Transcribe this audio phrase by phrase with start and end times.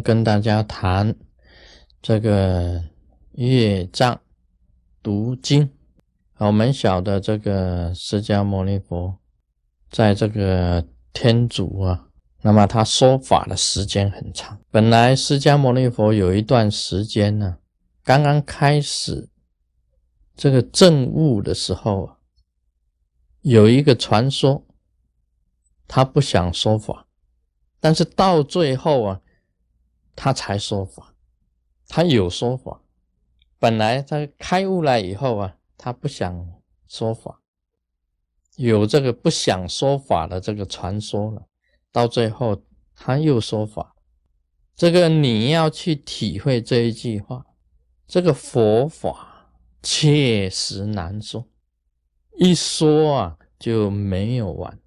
[0.00, 1.14] 跟大家谈
[2.00, 2.82] 这个
[3.32, 4.20] 业障
[5.02, 5.70] 读经。
[6.38, 9.18] 我们晓得这个释迦牟尼佛
[9.90, 12.08] 在这个天竺啊，
[12.42, 14.60] 那么他说法的时间很长。
[14.70, 17.58] 本来释迦牟尼佛有一段时间呢，
[18.04, 19.28] 刚刚开始
[20.36, 22.16] 这个证悟的时候啊，
[23.40, 24.64] 有一个传说，
[25.88, 27.06] 他不想说法，
[27.80, 29.20] 但是到最后啊。
[30.20, 31.14] 他才说法，
[31.86, 32.82] 他有说法。
[33.56, 37.40] 本来他开悟了以后啊，他不想说法，
[38.56, 41.46] 有这个不想说法的这个传说了。
[41.92, 42.60] 到最后
[42.96, 43.94] 他又说法，
[44.74, 47.46] 这个你要去体会这一句话，
[48.08, 49.52] 这个佛法
[49.84, 51.46] 确实难说，
[52.38, 54.80] 一说啊就没有完。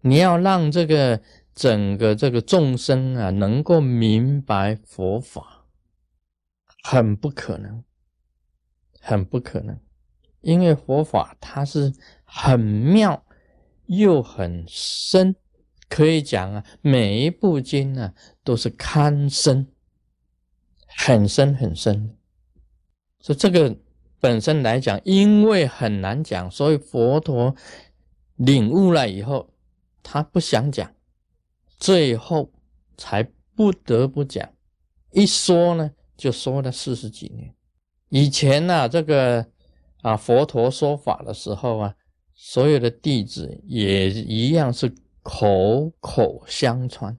[0.00, 1.20] 你要让这个。
[1.54, 5.66] 整个这个众生啊，能够明白佛法，
[6.82, 7.84] 很不可能，
[9.00, 9.78] 很不可能，
[10.40, 13.24] 因为佛法它是很妙
[13.86, 15.36] 又很深，
[15.88, 19.68] 可以讲啊，每一部经啊都是堪深，
[20.88, 22.16] 很深很深。
[23.20, 23.76] 所以这个
[24.18, 27.54] 本身来讲，因为很难讲，所以佛陀
[28.34, 29.54] 领悟了以后，
[30.02, 30.93] 他不想讲。
[31.78, 32.52] 最后
[32.96, 33.22] 才
[33.54, 34.48] 不得不讲，
[35.12, 37.54] 一说呢就说了四十几年。
[38.08, 39.46] 以前呢，这个
[40.02, 41.94] 啊佛陀说法的时候啊，
[42.32, 47.18] 所有的弟子也一样是口口相传，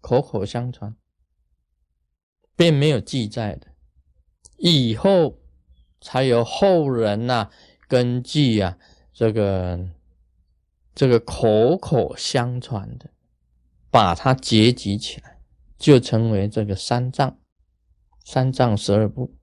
[0.00, 0.94] 口口相传，
[2.56, 3.66] 并没有记载的。
[4.56, 5.38] 以后
[6.00, 7.50] 才有后人呐
[7.86, 8.76] 根据啊
[9.12, 9.88] 这个
[10.94, 13.10] 这个口口相传的。
[13.90, 15.38] 把它结集起来，
[15.78, 17.38] 就成为这个三藏，
[18.24, 19.34] 三藏十二部。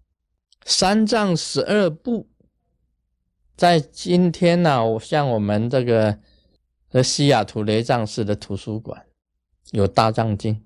[0.65, 2.27] 三藏十二部，
[3.55, 6.19] 在今天呢，我像我们这个
[6.89, 9.05] 的西雅图雷藏寺的图书馆，
[9.71, 10.63] 有大藏经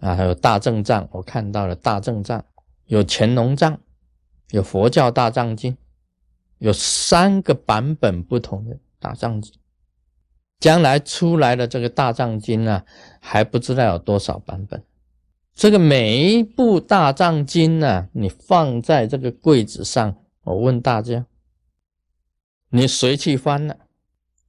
[0.00, 2.44] 啊，还有大正藏，我看到了大正藏，
[2.86, 3.78] 有乾隆藏，
[4.50, 5.76] 有佛教大藏经，
[6.58, 9.54] 有三个版本不同的大藏经。
[10.60, 12.84] 将来出来的这个大藏经呢，
[13.18, 14.84] 还不知道有多少版本。
[15.54, 21.26] 这个每一部大藏经呢，你放在这个柜子上，我问大家，
[22.70, 23.74] 你谁去翻呢？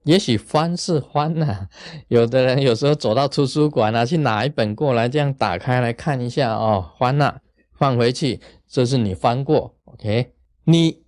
[0.04, 1.68] 也许翻是翻呢，
[2.08, 7.42] 有的人有时候走到图书馆啊，去拿一本过来，这样打开来看一下哦，翻了，
[7.74, 10.34] 放回去，这是你翻过，OK？
[10.64, 11.04] 你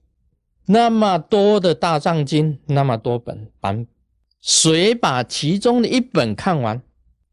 [0.67, 3.92] 那么多的大藏经，那么多本版本。
[4.43, 6.83] 谁把其中的一本看完？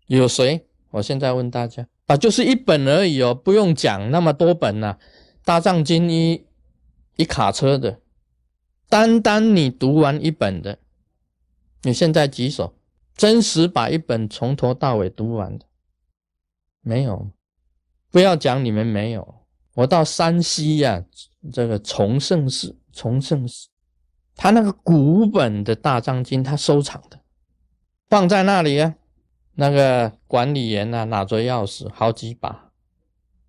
[0.07, 0.65] 有谁？
[0.93, 4.97] 我现在问大家啊，就是一本而已哦，不用讲那么多本呐。
[5.45, 6.47] 大藏经一
[7.17, 8.01] 一卡车的，
[8.89, 10.79] 单单你读完一本的，
[11.83, 12.75] 你现在举手，
[13.17, 15.67] 真实把一本从头到尾读完的，
[16.81, 17.29] 没有？
[18.13, 19.35] 不要讲你们没有，
[19.75, 21.05] 我到山西呀，
[21.53, 23.69] 这个崇圣寺，崇圣寺。
[24.43, 27.21] 他那个古本的大藏经，他收藏的，
[28.09, 28.95] 放在那里啊。
[29.57, 32.71] 那个管理员呢，拿着钥匙，好几把，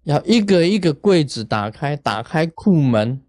[0.04, 3.22] 要一个一个柜子打开，打开库门，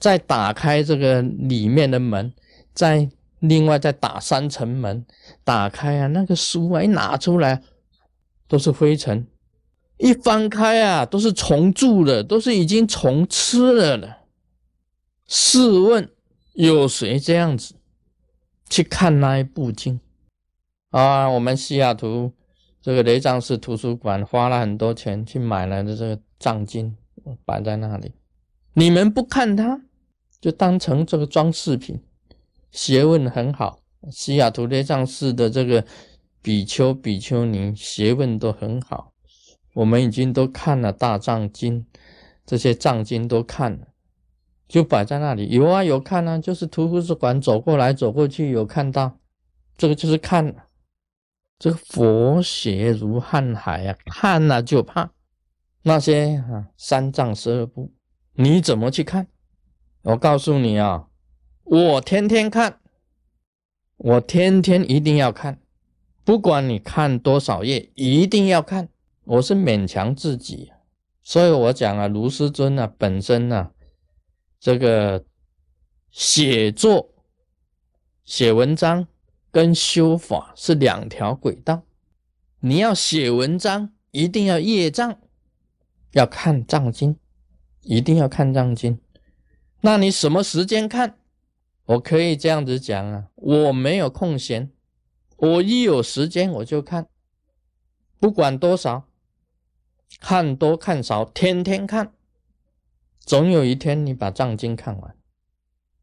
[0.00, 2.34] 再打开这个里面的门，
[2.74, 5.06] 再另外再打三层门，
[5.44, 7.62] 打开啊，那个书啊，一拿出来
[8.48, 9.24] 都是灰尘，
[9.98, 14.16] 一翻开啊，都是虫蛀的，都是已经虫吃了的。
[15.28, 16.10] 试问？
[16.56, 17.74] 有谁这样子
[18.70, 20.00] 去看那一部经
[20.90, 21.28] 啊？
[21.28, 22.32] 我们西雅图
[22.80, 26.96] 这个雷藏寺图书馆花了很多钱去买来的这个藏经
[27.44, 28.12] 摆在那里，
[28.72, 29.82] 你们不看它，
[30.40, 32.00] 就当成这个装饰品，
[32.70, 33.80] 学问很好。
[34.10, 35.84] 西雅图雷藏寺的这个
[36.40, 39.12] 比丘、比丘尼学问都很好，
[39.74, 41.84] 我们已经都看了大藏经，
[42.46, 43.88] 这些藏经都看了。
[44.68, 49.18] 就摆在那里，有啊有看啊，就是图书馆走过来走过去有看到，
[49.76, 50.54] 这个就是看，
[51.58, 55.12] 这个佛学如瀚海啊，看了就怕。
[55.82, 57.92] 那些啊三藏十二部，
[58.34, 59.28] 你怎么去看？
[60.02, 61.06] 我告诉你啊，
[61.62, 62.80] 我天天看，
[63.96, 65.60] 我天天一定要看，
[66.24, 68.88] 不管你看多少页，一定要看。
[69.22, 70.72] 我是勉强自己，
[71.22, 73.70] 所以我讲啊，卢师尊啊，本身呢。
[74.58, 75.24] 这个
[76.10, 77.14] 写作、
[78.24, 79.06] 写文章
[79.50, 81.82] 跟修法是两条轨道。
[82.60, 85.18] 你要写文章，一定要业障，
[86.12, 87.18] 要看藏经，
[87.82, 88.98] 一定要看藏经。
[89.82, 91.18] 那你什么时间看？
[91.84, 94.72] 我可以这样子讲啊，我没有空闲，
[95.36, 97.06] 我一有时间我就看，
[98.18, 99.06] 不管多少，
[100.18, 102.12] 看多看少，天天看，
[103.26, 105.14] 总有一天你把藏经看完，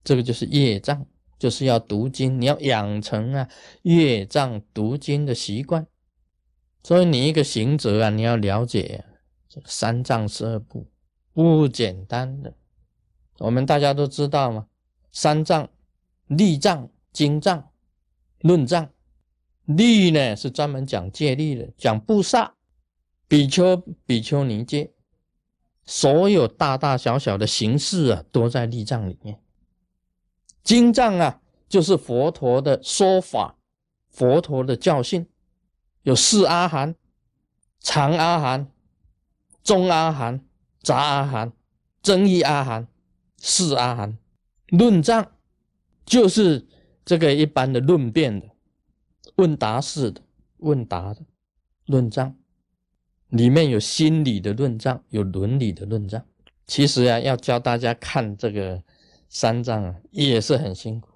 [0.03, 1.07] 这个就是业障，
[1.39, 3.49] 就是要读经，你要养成啊
[3.81, 5.87] 业障读经的习惯。
[6.83, 9.03] 所以你一个行者啊，你要了解
[9.49, 10.85] 这三藏十二部
[11.33, 12.53] 不简单的，
[13.39, 14.67] 我们大家都知道嘛，
[15.11, 15.67] 三藏。
[16.27, 17.69] 立藏、经藏、
[18.39, 18.89] 论藏，
[19.65, 22.55] 立呢是专门讲戒律的，讲布萨、
[23.27, 24.92] 比丘、比丘尼戒，
[25.85, 29.39] 所有大大小小的形式啊，都在立藏里面。
[30.63, 33.57] 经藏啊，就是佛陀的说法，
[34.09, 35.27] 佛陀的教训，
[36.03, 36.95] 有四阿含、
[37.79, 38.71] 长阿含、
[39.63, 40.45] 中阿含、
[40.81, 41.51] 杂阿含、
[42.01, 42.87] 增益阿含、
[43.37, 44.17] 四阿含，
[44.67, 45.31] 论藏。
[46.05, 46.67] 就是
[47.05, 48.45] 这个一般的论辩的、
[49.35, 50.21] 问答式的、
[50.57, 51.21] 问答的
[51.85, 52.35] 论藏，
[53.33, 56.21] 里面有心理的论证，有伦理的论证。
[56.67, 58.81] 其实啊，要教大家看这个
[59.27, 61.09] 三藏啊，也是很辛苦，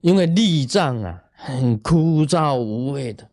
[0.00, 3.30] 因为立藏啊很枯燥无味的，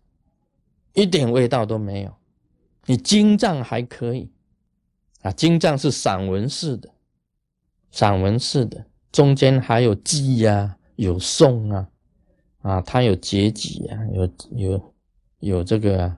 [0.94, 2.14] 一点味道都没有。
[2.86, 4.30] 你经藏还可以
[5.24, 6.92] 啊，经藏是散文式的，
[7.92, 8.86] 散文式的。
[9.12, 11.90] 中间还有记呀，有颂啊，
[12.62, 14.94] 啊，它有结集啊，有有
[15.40, 16.16] 有这个，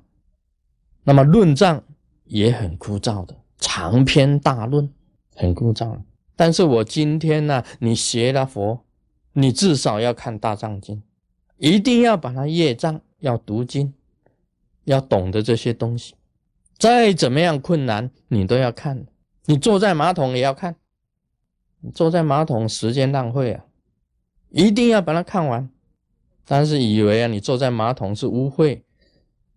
[1.05, 1.81] 那么论藏
[2.25, 4.91] 也很枯燥的，长篇大论
[5.35, 5.97] 很枯燥。
[6.35, 8.83] 但是我今天呢，你学了佛，
[9.33, 11.01] 你至少要看大藏经，
[11.57, 13.93] 一定要把它业障，要读经，
[14.83, 16.15] 要懂得这些东西。
[16.77, 19.05] 再怎么样困难，你都要看。
[19.45, 20.75] 你坐在马桶也要看。
[21.79, 23.63] 你坐在马桶时间浪费啊！
[24.49, 25.69] 一定要把它看完。
[26.43, 28.81] 但是以为啊，你坐在马桶是污秽，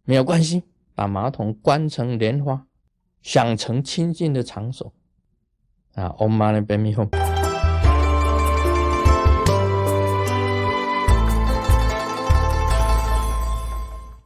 [0.05, 0.63] 没有关系，
[0.99, 2.67] 把马桶关成莲花，
[3.23, 4.93] 想成清净的场所
[5.95, 7.28] 啊！Om Mani Padme Hum。